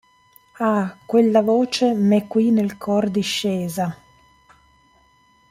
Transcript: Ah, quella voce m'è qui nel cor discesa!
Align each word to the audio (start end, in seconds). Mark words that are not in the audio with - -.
Ah, 0.67 0.97
quella 1.05 1.41
voce 1.43 1.93
m'è 1.93 2.25
qui 2.25 2.49
nel 2.49 2.75
cor 2.79 3.07
discesa! 3.11 3.95